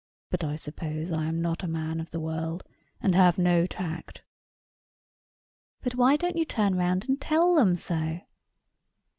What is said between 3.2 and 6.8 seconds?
no tact." "But why don't you turn